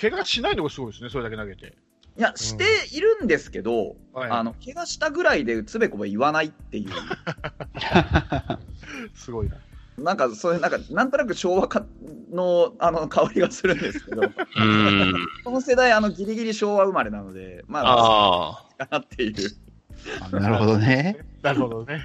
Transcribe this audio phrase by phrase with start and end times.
[0.00, 1.76] 怪我しないのがすごいですね、それだけ投げて。
[2.16, 2.64] いや、して
[2.96, 6.90] いるんですけど、はいあの、怪我したぐらいでつべこべ言わないっていう。
[9.14, 9.56] すごいな。
[9.98, 11.84] なんか、そういう、なんか、なんとなく昭和か
[12.30, 14.22] の、あの、香りがするんですけど、
[14.56, 15.14] うん。
[15.44, 18.86] この世代、あの、ギリギリ昭和生まれなので、まあ、ああ。
[18.86, 19.34] かなっていう。
[20.32, 21.18] なるほどね。
[21.42, 22.02] なるほどね。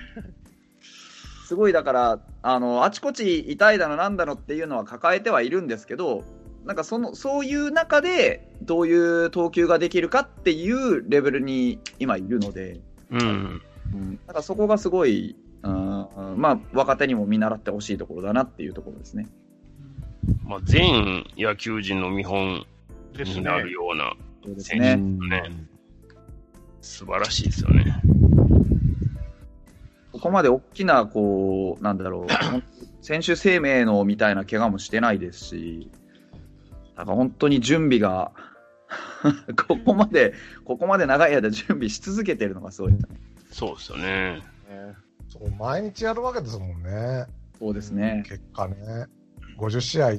[1.46, 6.24] すごい、だから、あの、あちこち痛いだのなんだのっていうのは抱えてはいるんですけど、
[6.66, 12.80] なんかその、そういう中で、どういう投球ができるかっていうレベルに今いるので、
[13.12, 13.62] うん。
[13.94, 16.08] うん、だからそこがすごい、うん、
[16.38, 19.28] まあ、若手にも見習ってほしいところだなっていうところですね。
[20.46, 22.66] まあ、全野球人の見本
[23.14, 23.72] ですねになる。
[23.72, 25.42] ようなそうです選手ね。
[25.42, 25.68] ね
[26.82, 28.02] 素晴らしいですよね。
[30.12, 32.32] ここまで大きな、こう、なんだろう、
[33.04, 35.92] 選手生命のみたいな怪我もしてないですし、
[36.96, 38.32] だから本当に準備が、
[39.68, 40.34] ここまで、
[40.66, 43.10] ここまで長い間準備し続けてるのがすごいですね。
[43.52, 44.04] そうですよね。
[44.04, 44.42] ね
[45.30, 47.26] そう毎日やるわけですもんね。
[47.60, 48.24] そうですね。
[48.28, 48.76] 結果ね。
[49.58, 50.14] 50試合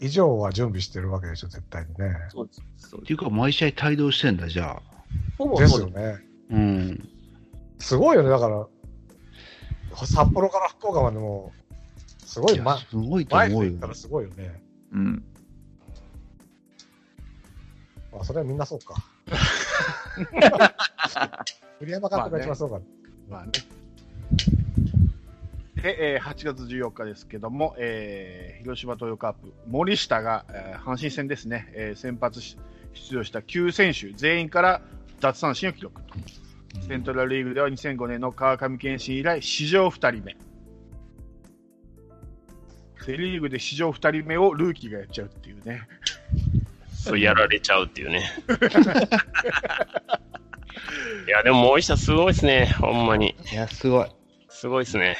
[0.00, 2.14] 以上は準備してるわけでしょ、絶対にね。
[2.28, 2.96] そうです。
[2.96, 4.82] っていうか、毎試合帯同してんだ、じゃあ。
[5.38, 6.18] ほぼですよね。
[6.50, 7.08] うん。
[7.78, 8.66] すごいよね、だから、
[10.06, 11.52] 札幌から福岡までも、
[12.24, 14.62] すごい、ま、すごいと思うよすごいよね。
[14.92, 15.24] うん。
[18.16, 18.94] まあ、それはみんなそうか。
[21.78, 22.80] 栗山監督が一番そうか。
[23.28, 23.52] まあね。
[25.82, 32.56] で、えー8月14日ですけども、えー広島東洋カープ、森下が、えー阪神戦ですね、えー先発し
[32.94, 34.80] 出場した9選手全員から
[35.20, 36.14] 奪三振を記録と。
[36.88, 40.36] セントラルリーグでは2005年の川上健信以来、史上2人目。
[43.04, 45.82] セ・リーグで史上2人目をルーキーがやっちゃうっていうね。
[47.06, 48.28] そうやられちゃうっていうね。
[51.28, 52.66] いや、でも森下すごいですね。
[52.80, 53.36] ほんまに。
[53.52, 54.10] いや、すごい。
[54.48, 55.16] すごいですね。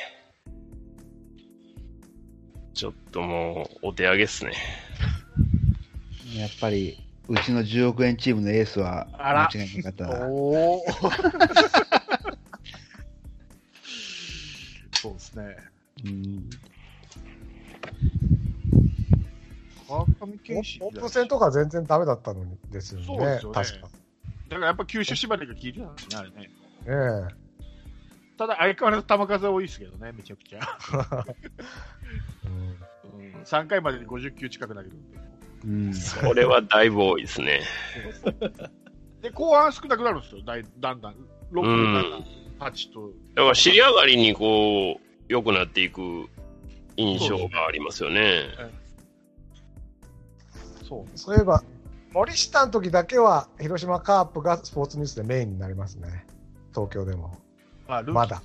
[2.75, 4.53] ちょっともう、お手上げっすね。
[6.35, 6.99] やっぱり、
[7.29, 10.27] うちの10億円チームのエースは、あら間違いなかったな。
[10.27, 10.85] おお。
[20.55, 23.07] オープン戦とか全然ダメだったのにですよね。
[23.07, 23.89] そうですよね確か。
[24.49, 26.37] だからやっぱ九州縛りが効いてたんですね、あれね。
[27.27, 27.35] ね
[28.39, 30.61] ただ相変わらず球数は多いですけどね、めちゃくちゃ。
[32.45, 32.47] え。
[32.47, 35.19] うんうん、3回までに50球近く投げるんで。
[35.65, 35.95] うん。
[35.95, 37.63] それはだいぶ多いですね。
[39.23, 41.15] で、後半少なくなるんですよ、だいだんだん。
[41.53, 42.25] 6、うん7、
[42.59, 43.11] 8と。
[43.35, 46.29] だから尻上がりにこう、良くなっていく
[46.97, 48.45] 印象がありますよね。
[50.87, 51.19] そう。
[51.19, 51.63] そういえば、
[52.13, 56.27] 森下の時だけは、広島カープがスポーツニュースでメインになりますね。
[56.75, 57.39] 東京でも。
[57.89, 58.43] まあ、ルーキーまだ。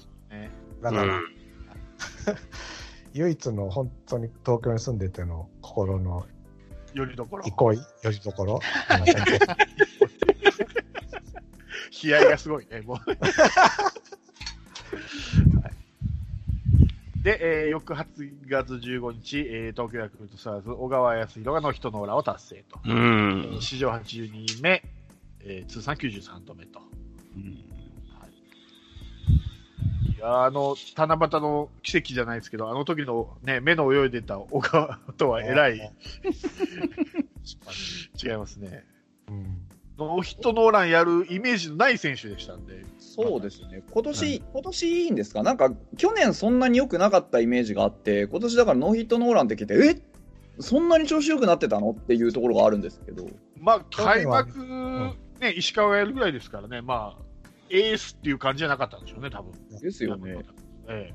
[0.81, 1.23] だから、ん。
[3.13, 6.25] 唯一の本当に東京に住んでての心の
[6.93, 7.43] よりどころ。
[7.43, 8.59] 憩い、よりどころ。
[12.03, 12.97] 悲哀 がすごいね、もう。
[17.37, 18.05] で、えー翌8
[18.47, 22.79] 月15日、えー東京ヤクルトスワローズ、小川康弘がノーヒットノーランを達成と。
[22.85, 23.61] うえんー。
[23.61, 24.83] 史上82人目、
[25.41, 26.81] えー通算93度目と。
[27.35, 27.43] うん
[30.15, 35.79] いやーあの、七夕の奇跡じゃないですけど、あの時のね、目の泳いでた小川とはえらい
[38.23, 38.83] 違いますね。
[39.29, 39.67] うん
[40.07, 42.83] ノーヒットノーランやるイメージのない選手でしたんで。
[42.99, 43.83] そうですね。
[43.91, 45.43] 今年、今年いいんですか？
[45.43, 50.01] なんか、去年そんなに良くなかったイメージがあって、今年だからノーヒットノーランって聞いて、え？
[50.59, 51.91] そんなに調子良くなってたの？
[51.91, 53.27] っていうところがあるんですけど。
[53.59, 57.23] まあ、開は幕、ね、石川がやるぐらいですからね、まあ、
[57.69, 59.51] エースっていう感じじゃなかったんでしょうね、多分。
[59.79, 60.39] ですよね。
[60.87, 61.13] え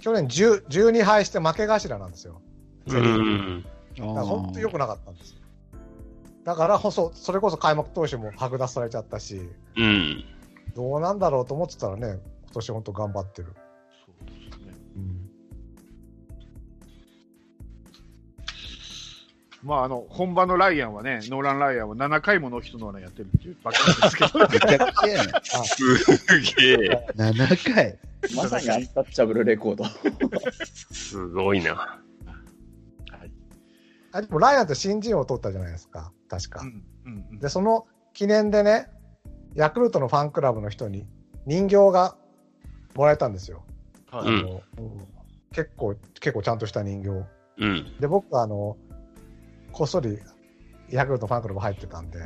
[0.00, 2.40] 去年10 12敗して負け頭なんですよ。
[2.86, 3.64] うん。
[4.00, 5.37] あだから本当に良くーなかったんですよ。
[6.48, 10.24] だからこそ、それこそ開幕投手も剥奪されちゃったし、うん。
[10.74, 13.48] どうなんだろうと思ってたらね、今年本当頑張ってる。
[14.06, 14.72] そうですね。
[14.96, 15.30] うん
[19.62, 25.42] まあ、あの、本場のライアンはね、ノーラン・ライアンは7回もノーヒットノーランやってるっていうばっかりですけど、めちゃくちゃやな。
[25.42, 27.06] すげえ。
[27.14, 27.98] 7回。
[28.34, 29.84] まさにアンタッチャブルレコード。
[30.94, 32.00] すごいな。
[34.18, 36.60] はいあでもライアンって新人王を取ったじゃないですか、確か。
[36.62, 38.90] うんうんうんで、その記念でね、
[39.54, 41.06] ヤクルトのファンクラブの人に
[41.46, 42.16] 人形が
[42.94, 43.64] もらえたんですよ。
[44.10, 44.62] はいうんあの
[45.50, 47.08] 結構、結構ちゃんとした人形。
[47.58, 47.96] うん。
[47.98, 48.76] で、僕はあの、
[49.72, 50.18] こっそり
[50.90, 52.18] ヤクルトファンクラブ入ってたんで、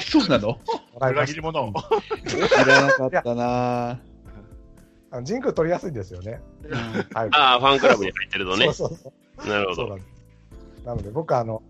[0.00, 0.58] そうなの？
[1.00, 1.72] 裏切り者を。
[2.26, 4.00] 知らなかったな
[5.12, 6.40] あの神宮取りやすいんですよね。
[7.14, 7.28] はい。
[7.32, 8.72] ああ、ファンクラブに入ってるとね。
[8.72, 9.12] そうそうそ
[9.44, 9.48] う。
[9.48, 9.98] なるほど。
[10.84, 11.62] なので、僕はあの、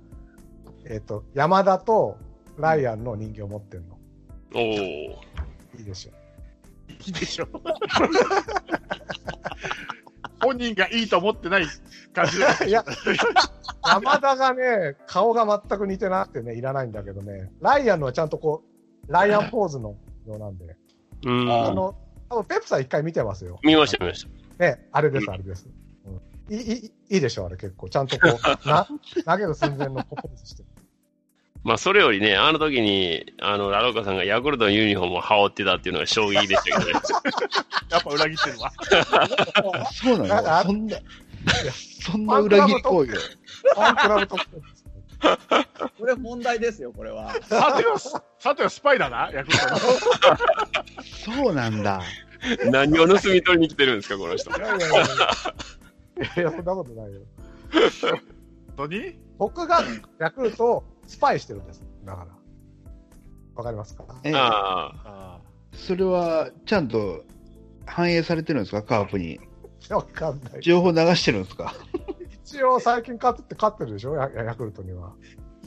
[0.86, 2.16] えっ、と、山田と
[2.58, 3.98] ライアンの人形持ってるの。
[4.54, 4.62] おお。
[4.62, 6.12] いいでしょ。
[7.06, 7.46] いいでしょ。
[10.42, 11.66] 本人がいいと思ってない
[12.12, 12.68] 感じで。
[12.68, 12.84] いや、
[13.86, 18.64] 山田がね、顔が全く似てなくてね、いらないんだけどね、ライアンのはちゃんとこ
[19.08, 19.90] う、ライアンポーズの
[20.26, 20.76] ようなんで、
[21.26, 21.52] うん。
[21.52, 21.94] あの、
[22.28, 23.58] 多分ペプさん一回見てますよ。
[23.62, 24.64] 見ました、見ました。
[24.64, 25.68] ね、あれです、あれです。
[26.50, 27.88] うん、いいいいいいでしょ、あれ結構。
[27.88, 28.32] ちゃんとこう、
[28.68, 28.86] な
[29.24, 30.68] 投げる寸前のポーズしてる。
[31.62, 36.92] まあ、それよりね、あの時に、あの、ラローカさんがヤクルトのユニフォームを羽織ってたっていうのが衝撃でしたけどね。
[37.90, 38.72] やっぱ裏切ってるわ。
[39.92, 40.96] そうなのそんな、
[42.02, 43.14] そんな裏切り行為を。
[43.14, 44.62] ファンクラブ特典。
[45.98, 47.32] これ問題ですよ、これは。
[47.42, 47.98] さては、
[48.38, 49.76] さてはスパイだな、ヤクルトの。
[51.34, 52.00] そうなんだ。
[52.70, 54.60] 何を盗み取りに来てるんですか、この人い。
[54.60, 55.06] やいやいや
[56.36, 56.50] いや。
[56.50, 57.20] そんなことないよ。
[58.76, 59.82] 本当に僕が
[60.18, 61.82] ヤクルトをスパイしてるんです。
[62.04, 62.26] だから。
[63.56, 64.04] わかりますか？
[64.24, 64.92] えああ。
[65.04, 65.40] あ
[65.72, 67.24] それは、ちゃんと
[67.86, 68.82] 反映されてるんですか？
[68.82, 69.38] カープに。
[69.90, 70.60] わかんない。
[70.60, 71.74] 情報流してるんですか？
[72.44, 74.14] 一応最近勝ってって勝ってるでしょ？
[74.16, 75.12] ヤヤクルトには。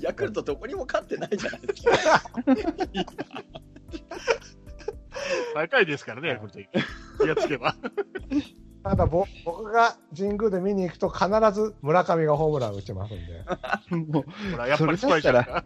[0.01, 1.91] ヤクルトどこにも勝ってないじゃないですか。
[5.53, 6.59] 最下位ですからね、ヤクルト。
[7.19, 7.75] 気がつけば。
[8.83, 14.12] ただぼ僕が神宮で見に行くと必ず村上がホームラン打ちますんで。
[14.12, 15.63] もうほら、やっぱりスパイじゃないか。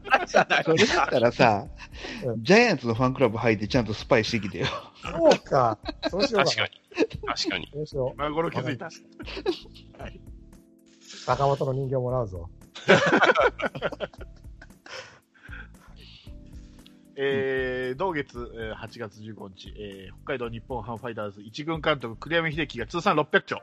[0.63, 1.65] それだったらさ
[2.23, 4.67] う、ジャイアンツのファンクラブ入ってちゃんとスパイしてきてよ。
[5.01, 5.79] そうか。
[6.09, 6.67] そうしようかな確か。
[6.67, 6.69] に。
[7.25, 7.69] 確かに。
[7.73, 8.13] そうしよう。
[8.13, 8.89] 今頃気づいた。
[11.25, 12.49] 坂本の人形もらうぞ。
[17.19, 23.61] えー同月、えー8月15日、えー北海道日本ハムファイターズ一軍監督、栗山英樹が通算600丁。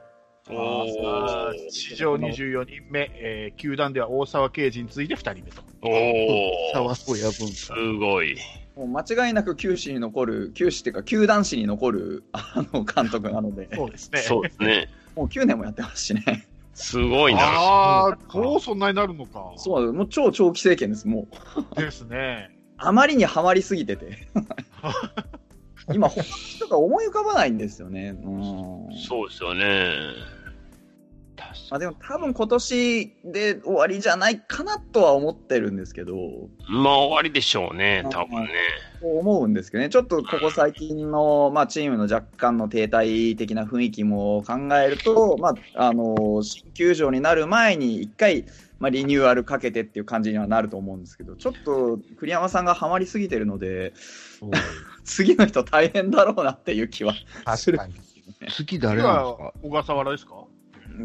[0.50, 5.62] おあーー史上24人目、えー球団では大沢啓二に次いで2人目と。
[5.82, 8.36] おー差はそうやぶんすごい。
[8.76, 14.18] もう間違いなく球史に残る、球史っていうか、球団史に残るあの監督なので、そうですね。
[14.20, 14.88] そうですね。
[15.14, 16.48] もう9年もやってますしね。
[16.74, 17.40] すごいな。
[17.40, 19.52] ああ、そうそんなになるのか。
[19.56, 21.28] そう、もう超長期政権です、も
[21.76, 21.80] う。
[21.80, 22.50] ですね。
[22.76, 24.28] あまりにはまりすぎてて。
[25.92, 28.16] 今、他の人が思い浮かばないんですよね。
[28.24, 28.96] うん。
[28.96, 30.34] そうですよね。
[31.70, 36.14] まあでも多分今年で終わりじゃないかなとは思ってるんですけど、
[36.68, 38.50] まあ終わりでしょうね、多分ね。
[39.02, 48.46] 思うんですけどね、ちょっとここ最近の、まあ、チームの若干の停滞的な雰囲気も考えると、まあ、あの新球場になる前に一回、
[48.84, 53.94] まあ、リニューアルかけてっていう感じにはなると思うんですけど、ちょっと栗山さんがハマりすぎてるので、
[55.04, 57.14] 次の人大変だろうなっていう気は
[57.56, 57.78] する。
[58.50, 59.52] 次誰なんですか？
[59.62, 60.32] 小笠原ですか？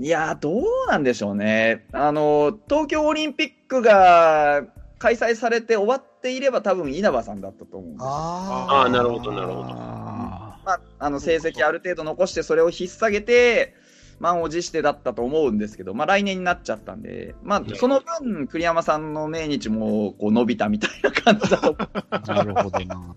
[0.01, 1.85] いやー、どうなんでしょうね。
[1.93, 4.63] あの、東京オリンピックが
[4.97, 9.63] 開催されて終わっていれば多分稲葉さんだったと思うんですよあああ、なるほど、なるほど。
[9.69, 13.73] あまあ、あの成績ある程度残してそれを引っ提げて
[14.19, 23.15] 満を持してだったと思うんですけど、まあ、来年になっちゃったんで、まあ、その分栗山さんの命日もこう伸びたみたいな感じだと思うー なるほどな。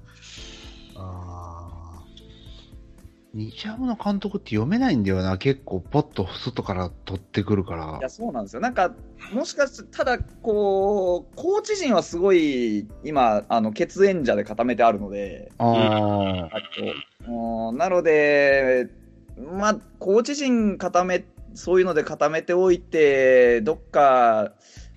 [0.96, 1.42] あ
[3.34, 5.38] 日ハムの監督って読めないんだよな。
[5.38, 8.10] 結構ポッと外から取ってくるからいや。
[8.10, 8.94] そうなんですよなんか
[9.32, 17.72] もしかしてただこうコーチ陣はすごい今あの血縁者で固めてあるのでああ。
[17.72, 19.01] なので
[19.38, 21.24] まあコーチ陣固め
[21.54, 24.52] そういうので固めておいてどっか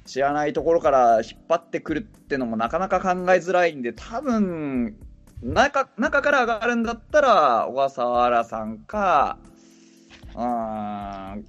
[0.05, 4.95] 知らないところから引っ張ってくるってのもなかなか考えづらいんで多分
[5.41, 9.37] 中中から上がるんだったら小笠原さんか
[10.35, 11.45] うん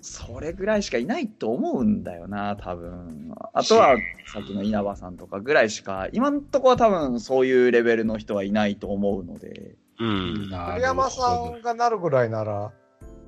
[0.00, 3.34] それぐらいしかいないと思うんだよな多分。
[3.54, 9.76] あとはさっきの稲葉さんとかぐらいしか今のとこは多分そういうレベルの人はいないと思うので。
[10.00, 10.50] うん。
[10.52, 10.72] あ。
[10.72, 12.72] 栗山さんがなるぐらいなら、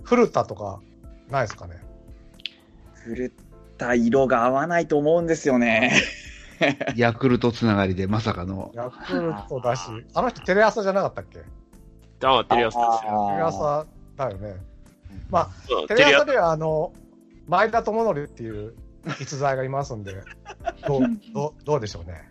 [0.03, 0.81] 古田とか、
[1.31, 1.83] ないですかね？
[3.05, 3.33] 古
[3.79, 5.93] 田色が合わないと思うんですよね。
[6.97, 8.71] ヤクルトつながりでまさかの。
[8.75, 11.41] ヤクルトだし、あの人テレ朝じゃなかったっけ？
[12.19, 13.31] テああ、テレ朝ですよ。
[13.37, 14.57] レ朝だよね。
[15.31, 15.49] まあ、
[15.89, 16.93] テレ朝ではあの、
[17.47, 18.75] 前田智則っていう
[19.21, 20.15] 逸材がいますんで、
[20.87, 21.01] どう、
[21.35, 22.29] どう、どうでしょうね。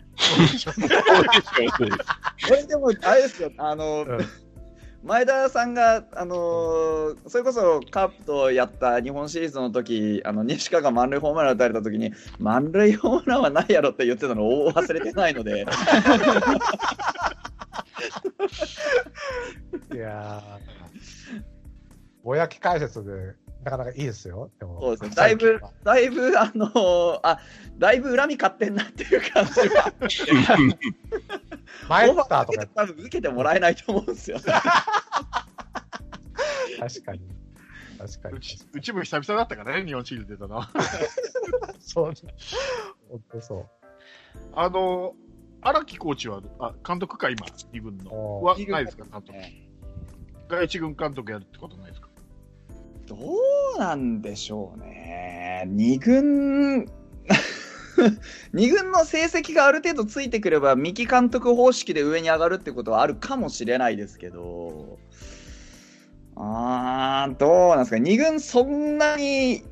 [2.48, 4.18] これでも、あれですよ、あの、うん。
[5.06, 15.64] 前田さんが、あのーそれこそカープとやった日本シリーズの時あの西川が満塁ホームラン打たれた時に満塁ホームランはないやろって言ってたのを忘れてないので。
[19.94, 21.42] いやー、
[22.24, 23.12] ぼやき解説で、
[23.66, 24.48] なかなかいいですよ。
[24.60, 27.40] でもそうですねだいぶだいぶあのーあ
[27.78, 29.92] だいぶ恨み買ってんなっていう感じは
[31.88, 34.38] マイオファスターとか多分受けてもらえないと思うんですよ。
[36.78, 37.20] 確かに。
[37.98, 38.40] 確かにう。
[38.40, 40.70] ちうちも久々だったからね、日本シリーズ出たのは。
[41.80, 42.12] そう。
[43.08, 43.66] 本当そう。
[44.54, 45.14] あの、
[45.62, 48.42] 荒木コーチは、あ、監督か、今、二軍の。
[48.42, 49.36] は、ないですか、監督。
[50.48, 52.05] が一軍監督やるってことないですか？
[53.06, 53.16] ど
[53.76, 55.64] うなんでしょうね。
[55.66, 56.86] 二軍、
[58.52, 64.98] 二軍の成績がある程度ついてくれば、三木監督方式で上に上がるってことはあるかもしれないですけど、
[66.34, 67.98] あー、どうなんですか。
[67.98, 69.62] 二軍そんなに、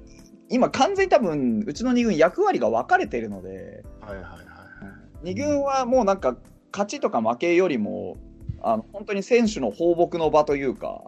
[0.49, 4.45] 今完全に多分、うちの二軍役割が分かれてるので、はいはいはい。
[5.23, 6.37] 二軍はもうなんか、
[6.73, 8.17] 勝ちとか負けよりも、
[8.67, 11.03] あの本当に選手の放牧の場というか、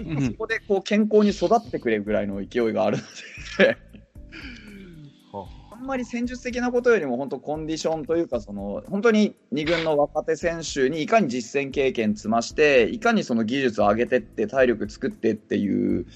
[0.00, 0.26] ん。
[0.26, 3.02] そこでこう健康に育ってくれるぐらいの勢いがあるの
[3.58, 3.76] で、
[5.32, 5.76] はあ。
[5.76, 16.06] んまり戦術的なことよりも本当コンディションというか、その本当に二軍の若手選手にいかに実戦経験積まして、いかにその技術を上げてって、体力作ってっていう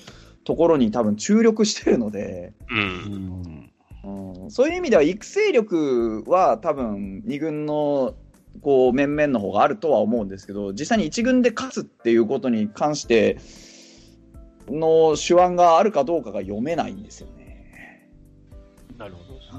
[0.45, 2.75] ところに多分注力してるので、う。
[2.75, 2.83] うん。
[2.85, 3.71] ん
[4.45, 4.51] うん。
[4.51, 8.15] そういう意味では育成力は多分2軍の
[8.61, 13.39] こう面々の方があるとは思うんですけど実際に1軍で勝つっていうことに関して
[14.69, 18.09] の手腕があるかどうかが読めないんですよね。
[18.97, 19.35] なるほど。
[19.35, 19.59] だ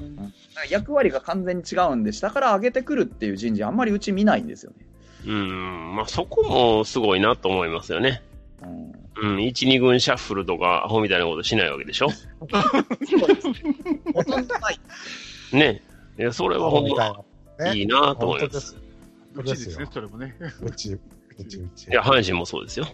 [0.60, 4.86] ら役割が完全に違うんで下から上げてくるっていう人事あんまりうち見ないんですよね。
[5.26, 5.94] うん。
[5.96, 8.22] まあ、そこもすごいなと思いますよね。
[8.62, 9.36] うんうん。
[9.36, 12.08] 1、2軍シャッフルとか、アホみたいなことしないわけでしょ？
[12.40, 12.46] ほ
[14.24, 14.80] とんどない。
[15.52, 15.82] ね。
[16.18, 17.24] いや、それはほんみたいま
[17.58, 17.72] な。
[17.72, 17.78] ね。
[17.78, 18.76] いいなと思います。
[19.36, 20.34] うちですね、それもね。
[20.62, 21.00] うち、う
[21.44, 21.88] ち、うち。
[21.88, 22.86] いや、阪神もそうですよ。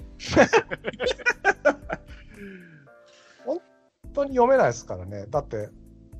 [3.45, 3.61] 本
[4.13, 5.27] 当に読めないですからね。
[5.31, 5.71] だって、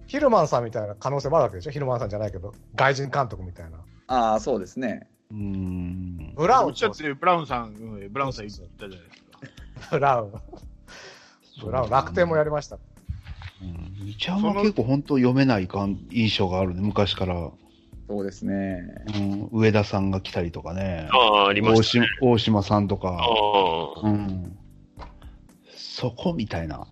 [0.07, 1.71] ヒルマンさんみたいな可能性もあるわけでしょ？
[1.71, 3.79] ヒルマンさんじゃないけど、外人監督みたいな。
[4.09, 5.09] ああそうですね。
[5.31, 6.35] うん。
[6.35, 6.75] ブラウン。
[6.75, 9.91] ブラウンさん、うんブラウンさん言ったじゃないですか。
[9.91, 10.33] ブラウン。
[11.65, 12.79] ブラウン、楽天もやりました。
[13.63, 14.07] うん。
[14.07, 17.51] 日ハムは結構本当読めない感印象があるね、昔から。
[18.13, 18.85] そうですね。
[19.15, 21.09] うん、上田さんが来たりとかね。
[21.13, 22.31] ああ、ありま大したね島。
[22.33, 23.09] 大島さんとか。
[23.09, 24.07] ああ。
[24.07, 24.59] うん。
[25.75, 26.87] そこみたいな。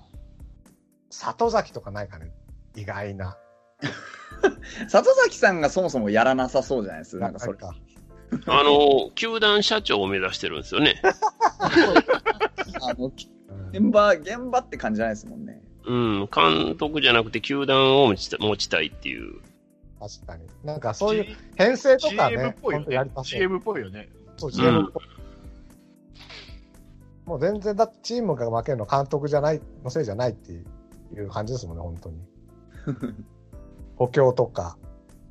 [1.10, 2.30] 里崎とかないかね
[2.74, 3.36] 意外な。
[4.88, 7.26] 里崎さんがそもそもやらなさそうじゃないですか。
[7.26, 7.58] なんかそれ。
[7.58, 7.74] か
[8.46, 11.02] あの、球団社長を目指してるんですよね。
[11.60, 13.12] あのうん
[13.72, 15.60] 現場、現場って感じじゃないですもんね。
[15.84, 16.28] うん。
[16.34, 19.42] 監督じゃなくて球団を持ちた持ちたいっていう。
[20.00, 20.46] 確かに。
[20.64, 23.14] なんかそういう編成とか GM っね、ぽいよ本当やりね。
[23.14, 23.38] たそう。
[23.38, 24.08] GM っぽいよね。
[24.38, 25.02] そう、GM っぽい。
[27.26, 32.16] もう全然だってチームが負けるの監督じゃない、のせいじゃないっていう感じですもんね、本当に。
[33.96, 34.78] 補強とか、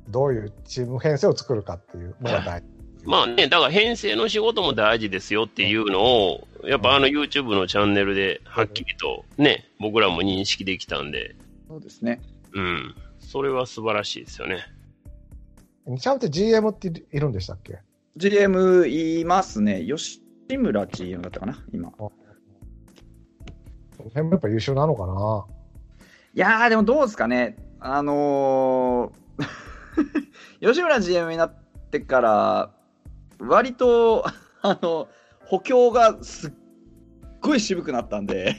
[0.08, 2.68] どういうチーム編成を作るかっていうのが大事。
[3.04, 11.34] まあね、だから編成の仕事も大事ですよっていうのを、やっぱあの YouTube のチャンネルではっきりとね、僕らも認識できたんで、
[11.68, 12.20] そうですね。
[12.52, 12.94] うん。
[13.30, 14.64] それは素晴らしいですよね。
[16.00, 17.78] ちゃんと GM っているんでしたっけ
[18.16, 19.86] ？GM いますね。
[19.86, 20.20] 吉
[20.58, 21.92] 村 GM だったかな、今。
[21.92, 22.12] こ
[23.98, 25.46] の辺もやっぱ優秀なのかな？
[26.34, 27.54] いやー、でもどうですかね。
[27.78, 29.46] あのー
[30.66, 31.54] 吉村 GM になっ
[31.92, 32.70] てから、
[33.38, 34.24] 割と、
[34.62, 35.06] あの、
[35.44, 36.52] 補強がすっ
[37.40, 38.56] ごい渋くなったんで、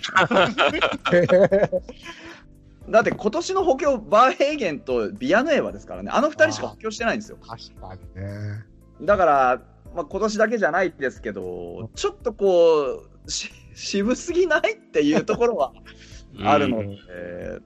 [2.92, 7.38] だって今年の補強、バーヘーゲンとビアヌエバですからね、あの2人しか補強してないんですよ。
[7.42, 8.66] 確かにね。
[9.02, 9.62] だから、
[9.96, 15.74] まあ、今年だけじゃないですけど、ちょっとこう、し渋すぎないっていうところは
[16.44, 16.98] あるので、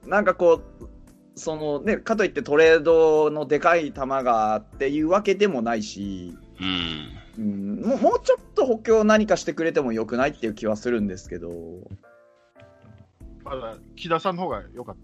[0.06, 0.88] なんかこう、
[1.34, 7.16] そのね、かといってトレードのでかい球がっていうわけでもないし、うん。
[7.38, 11.50] うん、もうもうちょっと補強何かしてくれてもよくないっていう気はするんですけど、
[13.44, 14.96] まだ、木田さんの方が良かっ。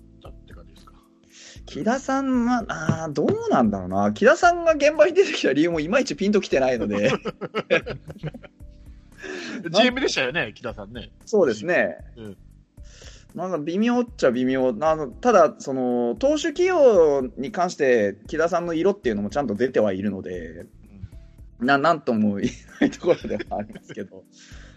[1.66, 7.12] 木田さんは、あーどうなんだろうな、木田さんが現場に出てきた理由もいまいちピンときてないので、
[9.70, 11.10] GM でしたよね、木田さんね。
[11.24, 11.96] そうですね。
[12.16, 12.36] うん。
[13.34, 14.74] なんか微妙っちゃ微妙。
[14.80, 20.66] あのただその投手起用に関して木田さんの色っていうのもちゃんと出てはいるので
[21.58, 24.24] ななんとも言えないところではありますけど、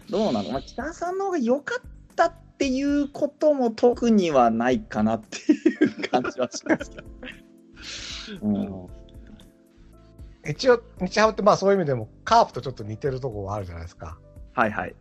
[0.08, 1.80] どうなの、まあ、北さんの方が良かっ
[2.14, 7.04] たっていうことも特にはないかなっていう感じはしますけど。
[8.48, 8.86] うん
[10.48, 14.16] 一応、日ハムってまあそういう意味でもカープとちょっと似てるところはあるじゃないですか。
[14.54, 14.94] はいはい。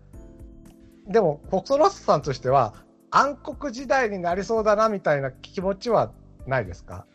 [1.08, 2.74] でも、フォクソロッソさんとしては、
[3.12, 6.12] 暗黒時代になりそうだなみたいな気持ちは
[6.48, 7.06] ないですか？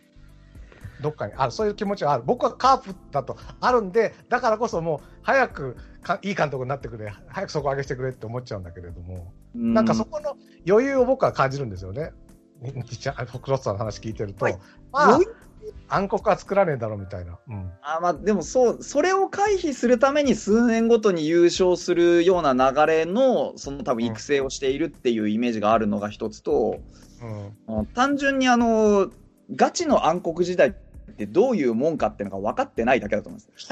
[1.02, 2.22] どっかにある、そういう気持ちはある。
[2.24, 10.36] 僕はカープだとあるんで、だからこそもう早くかいい監督になってくれ、早くそこ上げしてくれって思っちゃうんだけれども、なんかそこの
[10.68, 12.12] 余裕を僕は感じるんですよね。
[12.62, 14.58] クロッソさんの話聞いてると、はい
[14.92, 15.26] まあ余、
[15.88, 17.38] 暗黒は作らねえだろうみたいな。
[17.48, 17.70] うん。
[17.82, 26.80] あまあ、でもそう、それを回避するために数年ごとに優勝するような流れの、その多分育成をしているっていうイメージがあるのが一つと、
[27.22, 27.56] うん。
[27.66, 29.10] あの単純にあの、
[29.54, 30.72] ガチの暗黒時代っ
[31.16, 33.68] てどういうもんかっていうのが分かってないだけだと思います。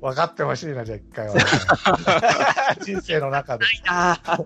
[0.00, 1.34] 分かってほしいな、じゃあ一回は。
[2.82, 3.66] 人生の中で。
[3.86, 4.38] ああ、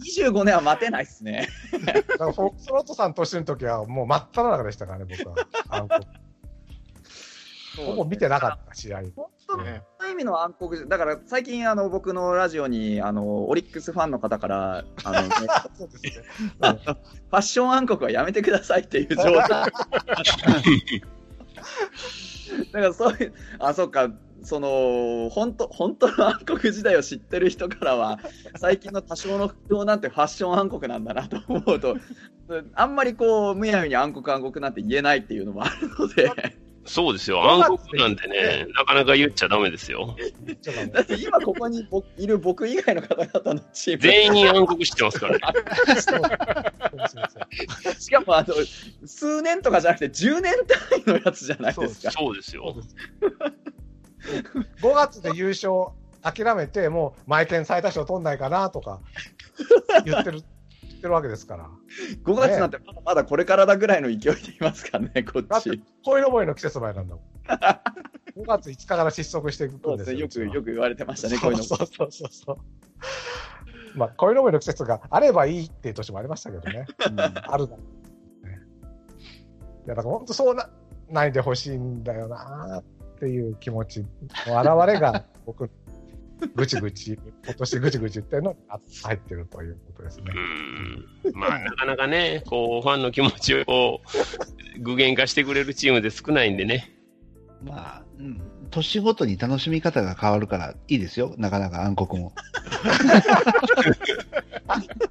[0.00, 1.48] 25年は待てないっすね。
[1.72, 5.36] だからフォックスロットさん年の時はもう真っ只中でしたからね、僕は。
[5.68, 6.00] 暗黒
[7.86, 9.02] ほぼ見てなかった、試合。
[9.14, 15.34] 本当ねの意味の暗黒だから最近あの僕のラジオにあのオリックスファンの方からあの、 ね、ね。
[16.60, 16.96] ァ
[17.30, 19.70] ッション暗黒はやめてくださいっていう状態 だ
[22.72, 24.10] からそういうあそうか
[24.46, 28.20] その本当本当の暗黒時代を知ってる人からは
[28.56, 31.96] 最近の多少の不況なんてファッション暗黒なんだなと思うと
[32.74, 36.30] あんまりこうむやみに暗黒暗黒なんて言えないっていうのもあるので
[36.84, 37.42] そうですよ。
[37.42, 40.14] 暗黒なんてね、なかなか言っちゃダメですよ。
[40.92, 45.34] だって今ここに僕いる僕以外の方々のチーム全員暗黒知ってますから
[47.98, 48.54] しかもあの
[49.04, 52.12] 数年とかじゃなくて10年単位のやつじゃないですか。
[52.12, 52.76] そうですよ。
[54.82, 55.88] 5月で優勝
[56.22, 59.00] 諦めて、もう、マイケン最多勝取んないかなとか
[60.04, 60.42] 言ってる、
[60.82, 61.70] 言ってるわけですから。
[62.24, 67.24] 5月なんてまだまだこれからだぐらいの勢いでいますからね、こだっち。、恋のぼりの季節前なんだもん。
[68.36, 70.16] 5月5日から失速していくんでですすよ。
[70.16, 71.64] ね、よくよく言われてましたね、こそうういうの。
[71.64, 72.56] そうそうそうそう。
[73.96, 76.86] まあ、恋のぼりの季節があればいいっていう年もありましたけどね。
[77.08, 77.82] うんあるだろ
[78.42, 78.58] うね。
[79.86, 80.68] いや、だから本当そうな、
[81.08, 82.84] ないでほしいんだよなっ
[83.18, 84.04] ていう気持ち
[84.46, 85.70] の表れが、僕、
[86.54, 88.58] ぐちぐち、今年ぐちぐち言ってるのに
[89.02, 90.24] 入ってるということですね。
[91.24, 91.32] うん。
[91.34, 94.00] まあ、なかなかね、こう、ファンの気持ちを
[94.80, 96.92] 具現化してくれるチームで少ないんでね。
[97.62, 98.40] まあ、うん。
[98.70, 101.34] 年ごとに楽しみ方が変わるからいいですよ。
[101.38, 102.32] なかなか暗黒も。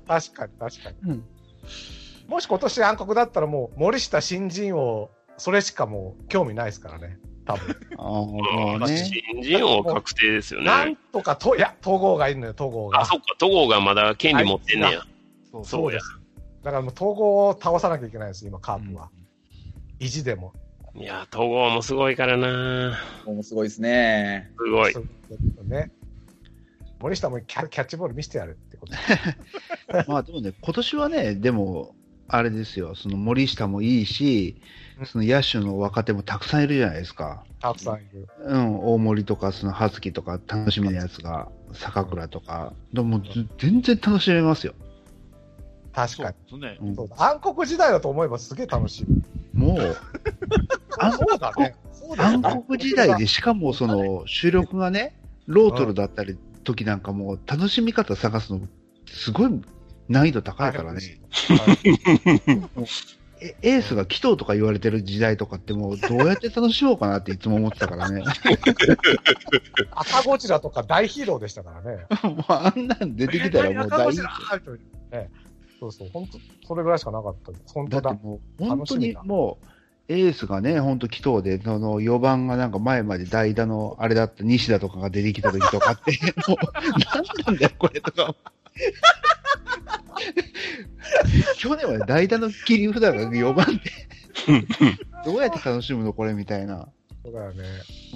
[0.07, 1.11] 確かに、確かに。
[1.11, 1.23] うん。
[2.27, 7.17] もし今年暗黒だったらもう、森下新人王、それしかもう興味ないですからね。
[7.45, 7.75] 多分。
[7.97, 8.97] ああ、ね。
[8.97, 10.97] 新人王確定ですよなんね。
[11.11, 13.01] とかと、いや、東郷がいるのよ、東郷が。
[13.01, 15.05] あ、そっか、戸郷がまだ権利持ってんねや。
[15.51, 15.99] そうそうや。
[16.63, 19.09] だからもう東郷を倒さなきゃいけないです、今、カープは。
[19.99, 20.53] 意地でも。
[20.95, 24.51] いや、戸郷もすごいからなもうすごいですね。
[24.57, 24.93] すごい。
[25.63, 25.91] ね。
[26.99, 28.93] 森下もキャキャッチボール見せてやるってこと。
[30.11, 31.95] まあでもね、今年はね、でも、
[32.27, 34.63] あれですよ、その森下もいいしうん、
[35.03, 37.43] その野手の若手もたくさんいるじゃないですか。
[37.61, 38.27] たくさんいる。
[38.45, 44.73] うん、大森とか、その葉月とか、楽しみなやつが、坂倉とか、でもず全然楽しめますよ。
[45.93, 46.77] 確かですね。
[46.81, 46.95] うんに。
[46.95, 49.57] そうだ暗黒時代だと思えばすげえ楽しい。
[49.57, 49.97] もう、
[50.99, 51.75] あそうだね。
[52.15, 52.63] 暗ね。
[52.67, 58.61] 黒時代で、しかもその収録がね、ロートルだったり時なんかもう楽しみ方探すの、
[59.07, 59.61] すごい
[60.09, 61.01] 難易度高いからね。
[63.41, 68.23] えエースが紀藤とか言われてる時代とかってもうどうやって楽しもうかなっていつも思ってたからね。
[69.91, 72.05] 赤ゴジラとか大ヒーローでしたからね。
[72.23, 74.29] もうあんなん出てきたらもう大赤ゴジラ
[74.63, 74.79] という
[75.11, 75.29] ね
[75.79, 77.51] そうそう、本当それぐらいしかなかった。
[77.73, 78.11] 本当だ。
[78.11, 79.65] だもう本当にもう
[80.07, 86.11] エースがね、本当紀藤で、その4番がなんか前まで代打のあれだった西田とかが出てきた時とかって、
[86.47, 86.57] もう
[87.13, 88.35] 何なんだよこれとか。
[91.57, 93.91] 去年は代打の切り札が4番って、
[95.25, 96.87] どうやって楽しむのこれみたいな。
[97.23, 97.63] そうだよね。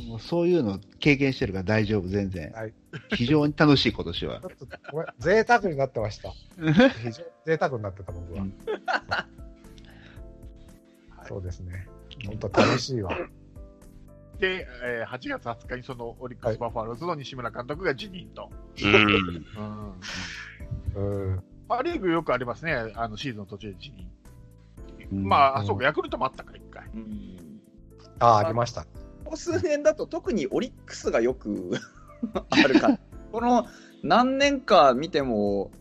[0.07, 2.73] もうそういうの経験してるから大丈夫、全然はい。
[3.15, 4.45] 非常に楽しい、今年はち。
[4.45, 6.31] ょっとごめん、贅沢になってました。
[7.01, 8.45] 非常に贅沢になってた、僕は。
[11.27, 11.87] そうですね。
[12.25, 13.17] 本当楽しいわ。
[14.39, 18.49] で、えー8月20日にそのオリックス・バファローズの西村監督が辞任と。
[18.83, 19.93] うん。
[20.95, 21.43] うんうん。
[21.69, 24.09] パ・リーグよくありますね、あのシーズンの途中で辞任。
[25.11, 26.85] うんまあ、あうんそうか、ヤクルトもあったか、一回。
[26.93, 27.61] うん
[28.19, 28.85] ああ、ありました。
[29.23, 31.71] こ数年だと特にオリックスがよく
[32.49, 32.99] あるから、
[33.31, 33.67] この
[34.03, 35.71] 何年か見ても、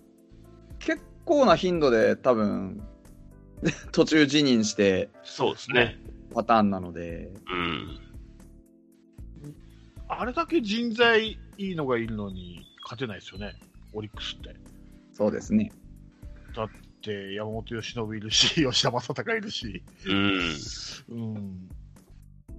[0.79, 2.83] 結構な頻度で多分、
[3.91, 5.99] 途中辞任してそうですね。
[6.33, 7.99] パターンなので、うん。
[10.07, 13.55] あれだけ人材いいのがいるのに勝てないですよね、
[13.95, 14.55] オリックスって。
[15.19, 15.73] そうですね。
[17.03, 19.83] で、山本由伸いるし、 吉田正尚いるし。
[20.07, 20.41] うん。
[21.09, 21.69] うん。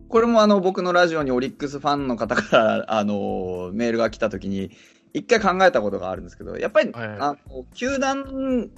[0.09, 4.71] これもあの僕のラジオにオリックスファンの方から あのメールが来た時に
[5.13, 8.69] 一回考えたことがあるんですけど、やっぱり、はいあの球団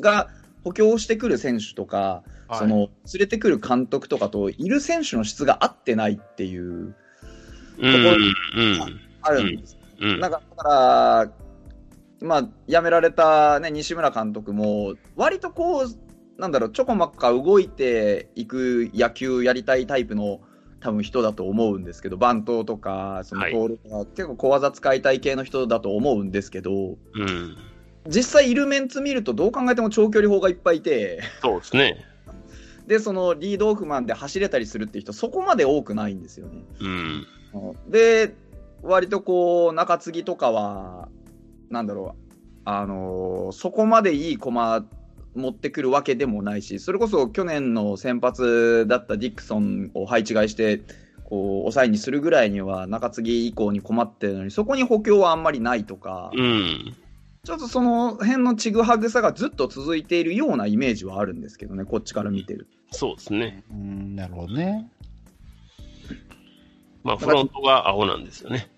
[0.00, 0.28] が
[0.64, 6.94] 補強してくる選手とか、はいその連れてくる監督とかといる選手の質が合ってないっていううん。
[7.78, 9.00] うん。
[9.22, 9.78] あるんです。
[10.00, 10.20] うん。
[10.20, 11.41] なんかだから、
[12.22, 20.40] まあ、辞められた、ね、西村監督も、割とこう、なんだろう、ちょこまか動いていく野球やりたいタイプの
[20.80, 26.72] 多分人だと思うんですけど、バントとか、そのはいボールとか、結構小技使いたい系の人だと思うんですけど、
[27.14, 27.56] うん。
[28.08, 32.04] 実際いるメンツ見ると、どう考えても長距離砲がいっぱいいて、そうですね。
[32.86, 36.64] で、そのリードオフマンで走れたりするっていう人、そこまで多くないんですよね。
[36.80, 37.26] うん。
[37.88, 38.34] で、
[38.82, 41.08] 割とこう、中継ぎとかは、
[41.72, 42.32] なんだろう、
[42.64, 44.84] あのーそこまでいい駒
[45.34, 50.82] 持ってくるわけでもないし、それこそ去年の先発だったディックソンを配置換えして、
[51.24, 56.94] こう、抑えにするぐらいには中継ぎ以降に困ってるのに、そこに補強はあんまりないとか、うん。
[57.44, 62.68] ちょっとその辺のちぐはぐさがずっと続いているようなイメージはあるんですけどね、こっちから見てる。
[62.90, 63.64] そうですね。
[63.70, 64.91] うん、なるほどね。
[67.04, 68.68] まあ、フロントが青なんですよね。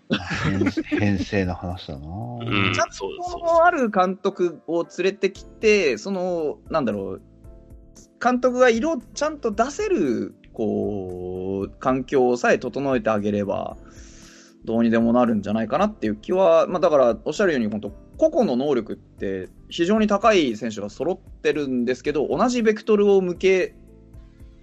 [0.44, 2.08] 編編成の話だな。
[2.08, 2.88] うんちゃん。
[2.88, 3.30] とそうです。
[3.30, 7.22] そうのある監督を連れてきて、その、なんだろう、
[8.22, 13.76] 監督が色をちゃんと出せる、こう、環境さえ整えてあげれば、
[14.64, 23.74] どうにでもなるんじゃないかなっていう気は、まあだから、おっしゃるように、本当個々の能力って非常に高い選手が揃ってるんですけど、同じベクトルを向け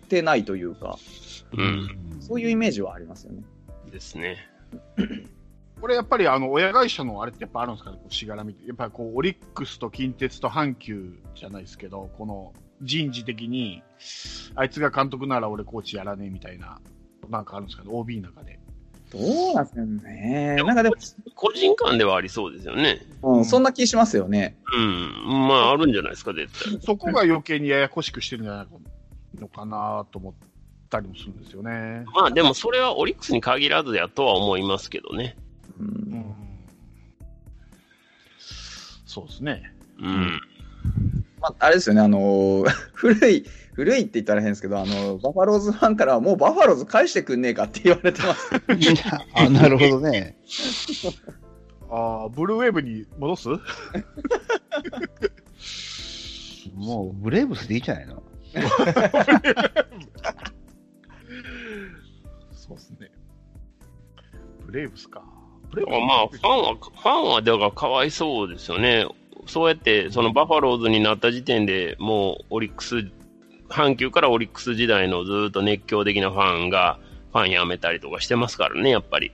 [0.09, 0.97] てないというか、
[1.57, 2.17] うん。
[2.19, 3.43] そういうイメージはありますよね。
[3.91, 4.37] ですね。
[5.79, 8.67] これやっぱりあの親会社のあれってやっぱあるんですかね、こうしがらみって。
[8.67, 13.83] やっぱりこうオリックスと近鉄と阪急じゃないですけど、この人事的に、
[14.55, 16.79] あいつが監督なら俺コーチやらねえみたいな、
[17.29, 18.59] なんかあるんですかね、OB の中で。
[19.11, 20.55] どうなんですかね。
[20.55, 20.95] なんかでも、
[21.35, 23.01] 個人間ではありそうですよね。
[23.23, 24.57] うん、そんな気しますよね。
[24.73, 25.47] うん。
[25.47, 26.81] まあ、あるんじゃないですか、絶対。
[26.81, 28.67] そこが余計にややこしくしてるんじゃない
[29.39, 30.33] のかなと思っ
[30.91, 32.03] たりもするんですよね。
[32.13, 35.35] まあ、でもそれはオリックスに限らずやとは思いますけどね。
[35.79, 36.35] う、うんん。
[39.05, 39.73] そうですね。
[39.99, 40.41] うん。
[41.41, 48.49] まあ、あれですよね、あのー 古い、古いって言ったら変ですけど、あのバファローズファンからはもうバファローズ返してくんねえかって言われてます。
[49.33, 50.37] あ、なるほどね。
[51.89, 53.49] ああ、ブルーウェーブに戻す？
[56.75, 58.23] もう、ブレーブスでいいじゃないの？
[62.71, 63.11] そうですね。
[64.65, 65.23] ブレーブスか。
[65.71, 69.05] ブレーブスまあ、ファンは、ファンはだからかわいそうですよね。
[69.47, 73.09] そうやって、そのバファローズになった時点でもうオリックス、
[73.69, 76.99] 阪急からオリックス時代のずっと熱狂的なファンが、
[77.31, 79.31] ファン辞めたりとかしてますからね、やっぱり。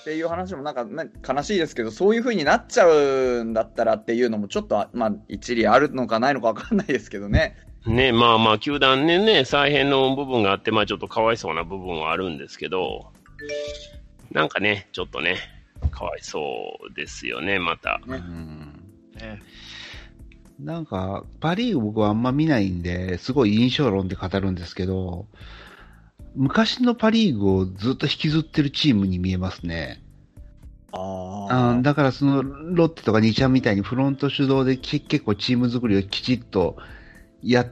[0.00, 7.56] っていう話もなんか、ね、悲しいですけど、そういう風になっちゃうんだったらっていうのもちょっと、まあ、一理あるのかないのかわかんないですけどね。
[7.86, 13.10] ね、まあまあ、球団でね、再編の部分があって、まあちょっとかわいそうな部分はあるんですけど、
[14.30, 15.36] なんかね、ちょっとね、
[15.90, 18.00] かわいそうですよね、また。
[18.06, 18.84] ねうん
[19.16, 19.40] ね。
[20.58, 25.26] なんか、パ・リーグ僕はあんま見ないんで、すごい印象論で語るんですけど、
[26.36, 30.02] 昔のパ・リーグをずっと引きずってるチームに見えますね。
[30.92, 36.76] ああだからそのロッテとか2ちゃんみたいにフロント主導でき結構チーム作りをきちっと
[37.42, 37.66] や、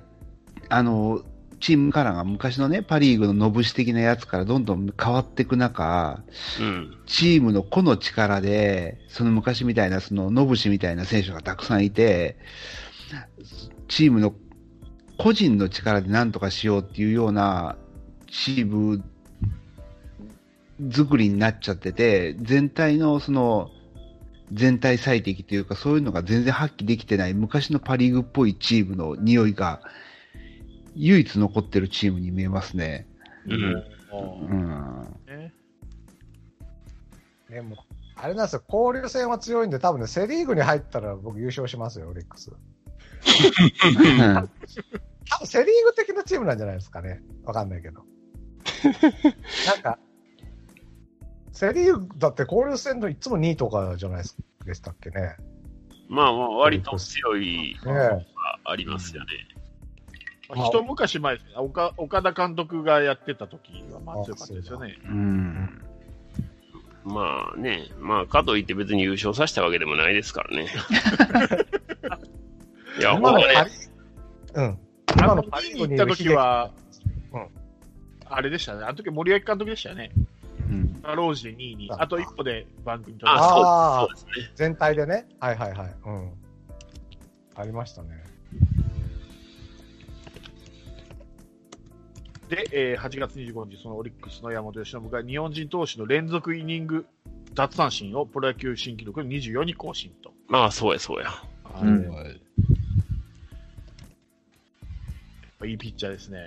[0.69, 1.23] あの、
[1.61, 6.23] チームカラーが昔のね、パ・リーグのノブシ的なやつからどんどん変わっていく中、
[6.61, 6.97] うん。
[7.07, 12.37] チームの個の力で、その昔みたいな、その、ノブシみたいな選手がたくさんいて、
[13.89, 14.35] チームの
[15.17, 17.77] 個人の力で何とかしようっていうような
[18.31, 19.03] チーム
[20.93, 23.71] 作りになっちゃってて、全体のその、
[24.53, 29.81] 全体最適というか、そういうのが全然発揮できてない昔のパリーグっぽいチームの匂いが、
[30.95, 33.07] 唯一残ってるチームに見えますね。
[33.47, 33.85] うん。
[34.51, 35.17] うん。
[35.27, 35.53] ね
[37.51, 37.77] でも、
[38.17, 42.51] あれなんですよ、交流戦は強いんで、多分ね、セリーグに入ったら僕優勝しますよ、オリックス。
[45.31, 47.23] 多分セリーグ的なチームなんじゃないですかね。
[47.45, 48.03] わかんないけど。
[49.67, 49.99] なんか、
[51.59, 54.23] セ・リーグだって交流戦のいつも2位とかじゃない
[54.65, 55.35] でしたっけね。
[56.09, 58.23] まあまあ、割と強いねが
[58.63, 59.31] ありますよね。
[60.49, 65.01] まあ一昔前ですね岡、岡田監督がやってた時はまあ強かったですよね。
[65.05, 65.83] うん。
[67.03, 70.69] まあね、まあ、かといって別に優勝させたわけでもないですからね。
[73.01, 73.45] いや、ほんまね、
[74.55, 74.79] うん。
[75.25, 76.71] あのパリに行った時は、
[77.33, 77.49] うん
[78.31, 78.85] あれでしたね。
[78.85, 80.13] あの時森脇監督でしたよね。
[81.05, 81.17] うん。
[81.17, 84.53] ロージで2位に、ああと一歩で番組取られああーそうですそうですね。
[84.57, 85.27] 全体でね。
[85.41, 85.97] はいはいはい。
[86.07, 86.33] うん。
[87.55, 88.09] ありましたね。
[92.49, 97.07] で、えー8月25日、そのオリックスの山本由伸が日本人投手の連続イニング
[97.55, 100.33] 奪三振をプロ野球新記録の24に更新と。
[100.49, 101.31] まあ、そうや、そうや。
[101.83, 102.25] うんやっ
[105.59, 106.39] ぱいいピッチャーですね。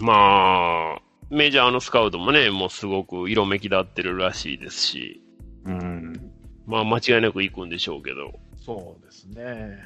[0.00, 5.22] まあ、メジャーのスカウトもね、もうすごく色めき立ってるらしいですし、
[5.64, 6.30] うん。
[6.66, 8.32] まあ、間違いなく行くんでしょうけど。
[8.56, 9.78] そうですね。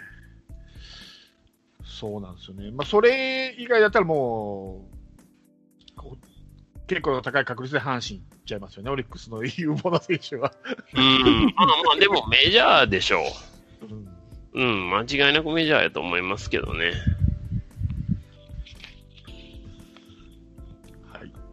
[1.85, 2.71] そうなんですよね。
[2.73, 4.97] まあ、それ以外だったらもう、
[6.87, 10.53] 結構高い確率で阪神いっちゃいますよね、オリックスの有望な選手は。
[10.95, 13.23] うん、まあまあ、でもメジャーでしょ
[13.83, 14.09] うん
[14.53, 14.63] う。
[14.63, 16.93] うん、間違いなくメジャーやと思いますけどね。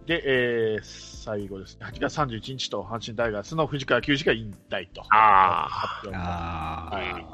[0.05, 5.03] で、えー最後ですね、8月31日と阪神タイガースの藤川球児が引退と。
[5.09, 6.95] ああ、発表ああ。
[6.95, 7.25] はい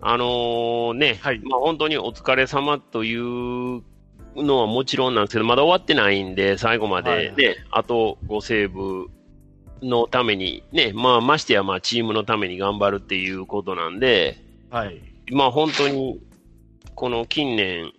[0.00, 3.82] あのーね、はいまあ本当にお疲れ様という
[4.36, 7.34] のはもちろんなんですけど、まだ終わってないんで、最後まではい
[7.70, 9.08] あと5セーブ
[9.82, 14.36] のために、ね、まあましてやまあチームのために頑張るっていうことなんで、
[14.70, 15.00] はい。
[15.30, 16.20] まあ本当に、
[16.94, 17.92] この近年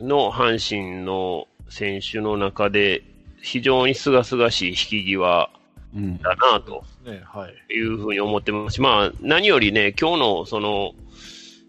[0.00, 3.02] の阪神の選手の中で、
[3.40, 5.50] 非常に清々しい引き際
[5.94, 6.18] うん。
[6.18, 7.74] だなとね、はい。
[7.74, 10.92] いうふうに思ってますし、まあ何よりね、今日のその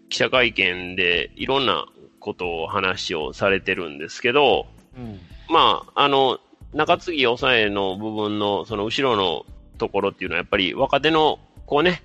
[0.08, 1.86] 記者会見でいろんな
[2.18, 5.20] ことを話をされてるんですけど、うん。
[5.48, 6.40] まあ、あの、
[6.74, 9.46] 中継ぎ抑えの部分のその後ろの
[9.78, 12.02] ところっていうのはやっぱり若手のこうね、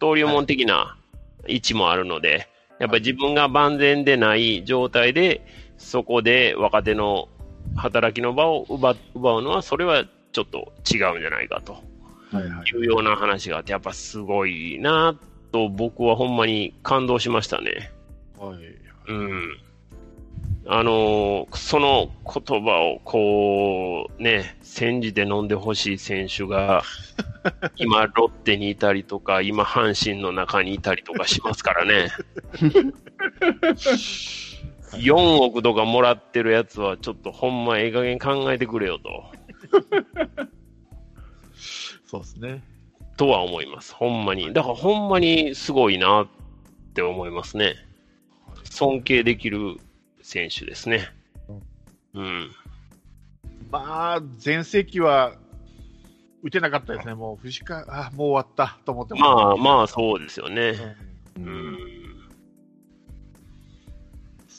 [0.00, 0.96] 登竜門的な
[1.48, 5.44] 位置もあるので、やっぱり自分が万全でない状態で、
[5.84, 7.28] そこで若手の
[7.76, 11.74] 働きの場を奪奪うのは、それはちょっと違うんじゃないかと
[12.32, 12.76] はいはい。
[12.76, 15.16] いうような話があって、やっぱすごいな
[15.52, 17.92] と僕はほんまに感動しましたね。
[18.38, 18.58] はい。
[19.08, 19.58] うん。
[20.66, 26.82] あのーその言葉をこう、ね、煎じて飲んでほしい選手が、
[27.76, 32.08] 今、ロッテにいたりとか、今、阪神の中にいたりとかしますからね。
[34.96, 39.24] 4億とかもらってるやつは、ちょっとほんま、ええ加減考えてくれよと、
[42.06, 42.62] そうですね。
[43.16, 43.94] とは思います。
[43.94, 44.52] ほんまに。
[44.52, 46.26] だからほんまにすごいなっ
[46.94, 47.74] て思いますね。
[48.64, 49.76] 尊敬できる
[50.22, 51.12] 選手ですね。
[52.14, 52.50] うん。
[53.70, 55.34] まあ、前世紀は
[56.42, 57.14] 打てなかったですね。
[57.14, 60.74] もう、藤川、あ、もう終わったと思ってまああ、まあ、そうですよね。
[61.36, 62.03] ううんん。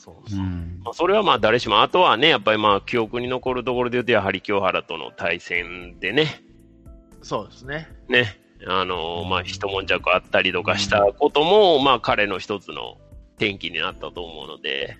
[0.06, 0.36] そう。
[0.36, 0.80] うん。
[0.84, 6.42] まあ、それはまあ誰しも、あとはね、やっぱりまあ記憶に残るところで言うと、やはり清原との対戦でね、
[7.22, 7.88] そうですね。
[8.08, 8.38] ね、
[8.68, 12.98] あのまあ一悶着あったりとかしたことも、まあ彼の一つの
[13.36, 14.96] 転機になったと思うので、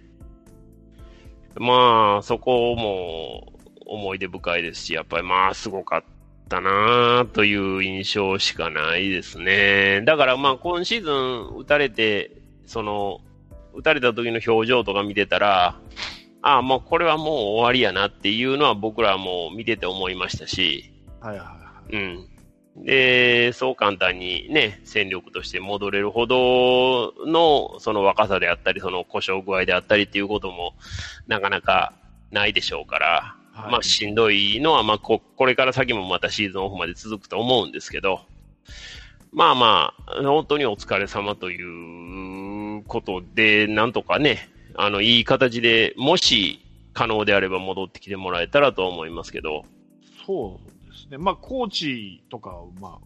[1.55, 3.53] まあそこも
[3.87, 6.05] 思い出深いですし、やっぱりまあすごかっ
[6.49, 10.03] たなという印象しかないですね。
[10.05, 12.33] だからまあ今シーズン打たれて、
[12.67, 13.21] その、
[13.77, 15.79] 打たれた時の表情とか見てたら、
[16.43, 21.57] ああ、もうこれはもう終わりやなっていうのは僕らも見てて思いましたし、はいはいは
[21.93, 22.85] うん。
[22.85, 30.75] で、そう簡単にね、戦力として戻れるほどの、その若さであったり、その故障具合であったりっていうことも、
[31.27, 31.93] なかなか
[32.31, 33.59] ないでしょうから、い。
[33.59, 38.21] はいまあ、しんどいのは、まあこ、これから先もまたシーズンオフまで続くと思うんですけど、
[39.33, 41.67] まあまあ、本当にお疲れ様という
[42.87, 46.61] ことで、なんとかね、あの、いい形で、もし
[46.93, 49.65] 可能であれば戻ってきてもらえたらと思いますけど、
[50.27, 51.19] そうですね。
[51.19, 52.99] まあ、コーチとか、ま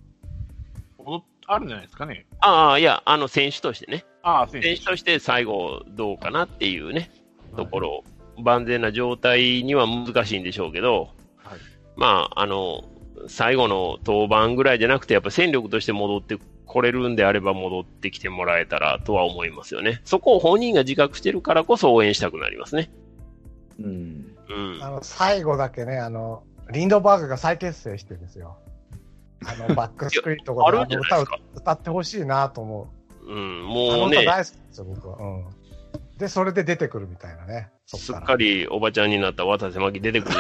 [1.06, 2.26] あ、あるんじゃないですかね。
[2.40, 7.10] ああ、いや、あの、選手としてね、ああ、選選手として最後どうかなっていうね、
[7.56, 8.04] ところ、
[8.38, 11.58] 万全な状態には難しいんでしょうけど、はい。
[11.96, 12.84] まあ、あの、
[13.28, 16.38] 最後の登板ぐらいじゃなくて、やっぱ戦力として戻って
[16.70, 20.00] これるんであれば戻ってきてもらえたらとは思いますよね。
[20.04, 22.92] そこを本人が自覚してるからこそ応援したくなりますね。
[23.80, 24.37] うん。
[24.48, 24.78] うん。
[24.80, 28.56] あの、最後だけね、あの、リンドバーグが再結成してるんですよ。
[29.44, 31.24] あの、 バックスクリーンとかで歌を
[31.56, 32.88] 歌ってほしいなと思
[33.24, 33.26] う。
[33.26, 35.16] うん、あもうね、大好きですよ、僕は。
[35.18, 35.46] うん。
[36.18, 37.70] で、それで出てくるみたいなね。
[37.85, 38.37] そすっっか。
[38.37, 40.37] りおばちゃんになった渡瀬真希出てくる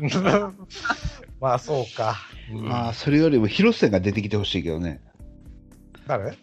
[0.00, 0.52] でしょ。
[1.40, 2.16] まあ、そうか。
[2.50, 5.00] うんまあ、それよりも広瀬が出てきてほしいけどね。
[6.06, 6.36] 誰？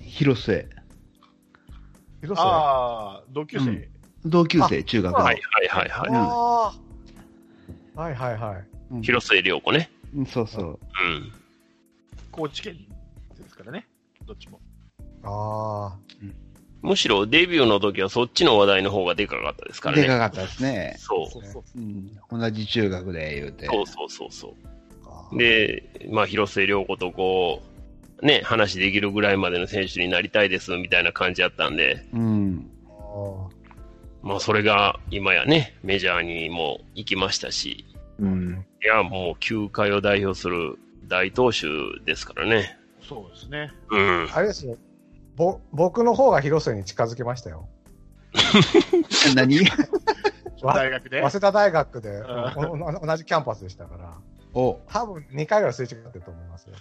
[0.00, 0.68] 広瀬。
[2.20, 3.70] 広瀬あああ、同級生。
[3.70, 3.88] うん
[4.24, 5.24] 同級生、中学の。
[5.24, 8.00] はいはいはいはあー。
[8.00, 8.56] はいはいは
[9.00, 9.02] い。
[9.02, 9.90] 広末涼子ね。
[10.14, 10.64] うんそうそう。
[10.64, 10.78] うん。
[12.30, 12.76] 高知県
[13.36, 13.84] ですからね。
[14.24, 14.60] どっちも。
[15.24, 15.96] あ
[16.82, 20.02] むしろデビューの時はそっちの話題の方がでかかったですからね。
[20.02, 20.94] でかかったですね。
[20.98, 21.30] そう。
[21.30, 22.12] そうそううん。
[22.30, 23.66] 同じ中学で言うて。
[23.66, 24.54] そうそうそうそ
[25.04, 25.36] あう。
[25.36, 27.71] で、まあ、広末涼子とこう、
[28.22, 32.70] ね、話できるぐらいまでの選手になりたいですみたいな感じやったんで、うん。
[32.88, 33.48] あ
[34.22, 37.84] まあ、それが今やね、メジャーにも行きましたし、
[38.20, 38.64] うん。
[38.82, 41.66] いや、もう球界を代表する大投手
[42.04, 42.78] ですからね。
[43.02, 43.72] そうですね。
[43.90, 44.28] うん。
[44.32, 44.76] あれですよ。
[45.34, 47.68] ぼ、僕の方が広瀬に近づきましたよ。
[49.34, 49.58] 何？
[50.62, 51.20] わ大学で？
[51.22, 52.22] 早稲田大学で、
[53.04, 54.16] 同じキャンパスでしたから、
[54.54, 56.74] お、多分2回ぐらいすれ違ってると思いますよ。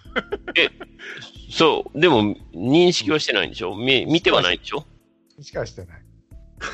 [1.50, 3.76] そう、でも認識はしてないんでしょ？
[3.76, 4.86] 見見てはないんでしょ？
[5.42, 6.02] しかしてない。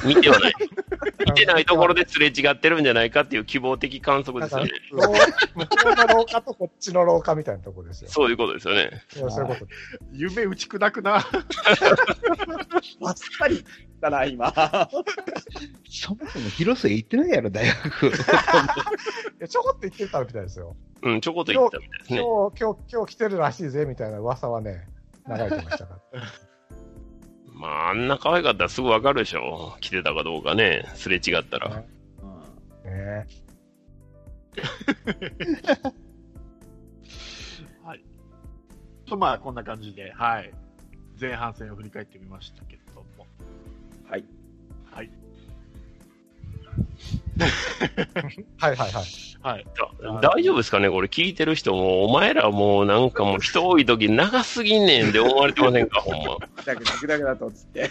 [0.06, 0.54] 見てはない。
[1.28, 4.72] 見てないところですれ違ってるんじゃないかっていう希望的観測ですよね。
[4.92, 8.10] 廊向こうの廊下とこっちの廊下みたいなところですよ。
[8.10, 9.04] そういうことですよね。
[9.10, 10.00] そうそういうことです。
[10.12, 11.16] 夢打ち砕くな。
[11.16, 13.64] あっさり
[14.00, 14.52] だな、今。
[15.90, 18.08] そもそも広瀬行ってないやろ、大学。
[18.08, 18.12] い
[19.40, 20.76] やちょこっと言ってたみたいですよ。
[21.04, 22.20] うん、ちょこっと言ったみたいですね。
[22.20, 24.88] 今日、今日、今日来てるらしいぜみたいな噂はね、
[25.28, 26.24] 流れてましたから。
[27.54, 29.76] まあ、あんな可愛かったらすぐわかるでしょ。
[29.82, 31.84] 来てたかどうかね、すれ違ったら。
[32.86, 33.28] ね
[39.08, 40.54] と、まあ、こんな感じで、はい。
[41.20, 42.77] 前半戦を振り返ってみましたけれども。
[44.10, 44.24] はい。
[44.92, 45.12] はい。
[48.58, 49.04] はいはいはい。
[49.42, 49.66] はい。
[50.02, 56.38] だ大丈夫ですかねこれ聞いてる人も、お前らもうなんかもう人多い時長すぎんねんって思われてませんかほんま。
[56.66, 57.90] だけだけだけだと、つって。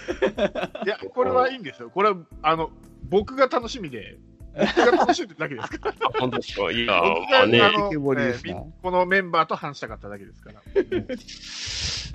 [0.84, 1.90] いや、これはいいんですよ。
[1.90, 2.70] これは、あの、
[3.08, 4.18] 僕が楽しみで、
[4.56, 5.94] 僕が楽しんでるだけですから。
[6.08, 6.70] あ本当ですか？
[6.72, 7.58] いや、僕まあね。
[7.58, 10.60] えこのメンバーと話したかっただけですから。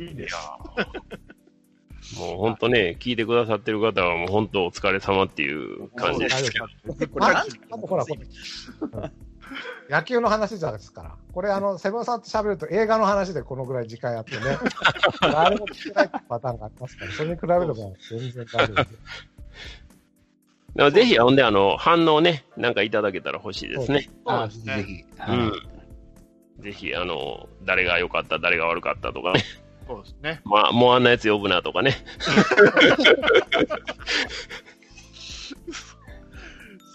[0.05, 0.35] いいんです。
[2.17, 6.65] もう本当ね、聞いてくださってる方はもう本当お疲れ様っていう感じですけど。
[7.07, 8.21] これああとほら、これ
[9.89, 11.15] 野球の話じゃないですから。
[11.33, 14.57] これ、あの、セブンさんと喋ると映画の話でこのぐらい時間やってね。
[15.21, 17.95] あれも聞けないパターンがありますから、それに比べれば全
[18.31, 18.89] 然大丈夫で
[20.89, 20.95] す。
[20.95, 24.09] ぜひ、ほんで、あの、反応ね、なんかいただけたら欲しいですね。
[24.25, 25.03] あぜひぜひ。
[25.03, 25.51] うはいん。
[26.59, 29.43] ぜひ、あの、誰が良かった、誰が悪かったとかね。
[29.91, 30.41] そうですね。
[30.45, 31.97] まあ、もうあんなやつ呼ぶなとかね。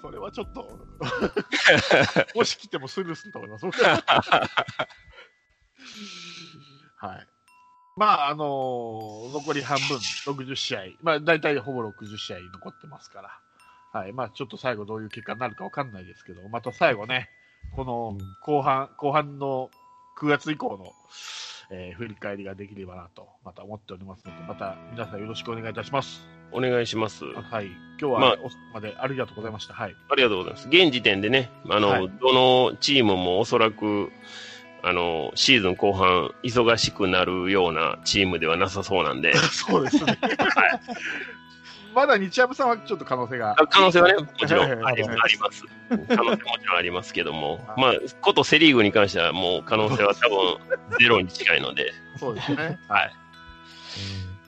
[0.00, 0.66] それはちょっと、
[2.34, 3.66] もし来てもスルーすると思います。
[6.96, 7.28] はい。
[7.96, 13.38] まあ、あのー残り半分、60試合、まあ、大体ほぼ60試合残ってますから、
[13.92, 14.12] はい。
[14.12, 17.28] まあ、ちょっと最後どういう結果になるかわかんないですけど、また最後ね、
[17.74, 19.70] この後半、後半の
[20.18, 20.92] 9月以降の、
[21.70, 26.26] えー振り返りができればなと、また思っておりますので、また皆さんよろしくお願いいたします。
[26.52, 27.24] お願いします。
[27.24, 27.66] はい。
[27.66, 28.36] 今日は、まあ
[28.74, 29.74] までありがとうございました。
[29.74, 29.96] はい。
[30.10, 30.68] ありがとうございます。
[30.68, 34.10] 現時点でね、あの、はいどのチームもおそらく、
[34.82, 40.18] あの、シーズン後半、忙しくなるようなチームではなさそうなんで、 そうですね。
[41.96, 43.56] まだ日ハムさんはちょっと可能性が。
[43.70, 45.64] 可能性はね、もちろんはいはいあります。
[45.88, 52.78] 可能性もちろんありますけども、まあ、ことセリーグに関してはもう可能性は多分ゼロに近いので、そうですね。
[52.86, 53.12] はい。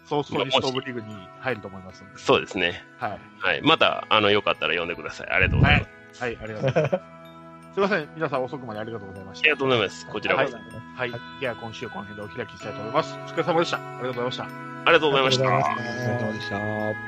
[0.05, 1.07] 早々にストーブリーグに
[1.41, 2.19] 入ると思いますので。
[2.19, 2.85] そうですね。
[2.99, 3.19] はい。
[3.41, 3.63] はい。
[3.63, 5.29] また、あの、よかったら呼んでください。
[5.31, 6.23] ありがとうございます。
[6.23, 6.97] はい、ありがとうございます。
[7.73, 8.09] すいません。
[8.15, 9.57] 皆さん遅くまでありがとうございましたありが。
[9.57, 10.07] とうございます。
[10.07, 10.57] こちらこそ。
[10.57, 11.13] はい。
[11.41, 13.15] では今週はこの辺でお開きしたいと思います。
[13.15, 13.77] お疲れ様でした。
[13.79, 14.45] ありがとうございました。
[14.45, 14.47] あ
[14.87, 15.49] りがとうございました。
[15.49, 17.08] ありがとうございました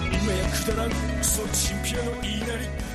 [0.31, 0.89] 夢やくだらん。
[0.89, 2.90] クソチンピラの言いなり。